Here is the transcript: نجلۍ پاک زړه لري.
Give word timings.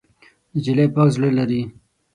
نجلۍ 0.55 0.87
پاک 0.95 1.09
زړه 1.15 1.29
لري. 1.37 1.61